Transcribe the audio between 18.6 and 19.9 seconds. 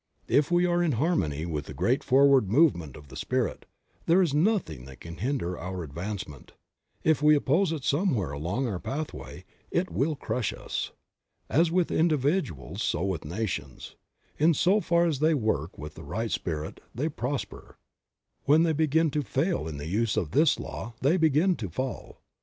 they begin to fail in the